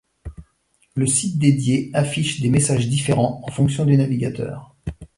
[0.95, 4.75] Le site dédié affiche des messages différents en fonction du navigateur.